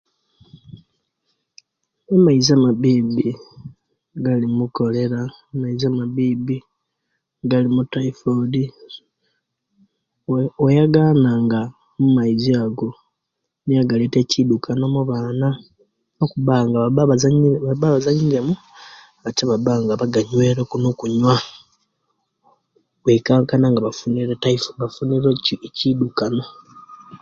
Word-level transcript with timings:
Amaizi 2.15 2.49
amabibi 2.57 3.27
galimu 4.25 4.65
kolera, 4.75 5.19
amaizi 5.53 5.85
amabibi 5.87 6.57
galimu 7.49 7.81
tifodi 7.91 8.63
oyagana 10.65 11.31
nga 11.43 11.61
omaizi 12.03 12.51
ago 12.63 12.89
nigo 13.65 13.83
galeta 13.89 14.17
ekidukano 14.21 14.81
omubana 14.89 15.47
okubanga 16.23 16.75
baba 16.81 17.09
bazanyiremu 17.95 18.53
ate 19.27 19.41
baba 19.49 19.73
nga 19.81 19.99
baganyuire 20.01 20.51
nokuganyuwa 20.55 21.37
kwekankana 23.01 23.65
nga 23.69 23.81
bafunire 23.85 24.33
tifodi 24.43 24.75
bafunire 24.83 25.29
ekidukano 25.67 26.43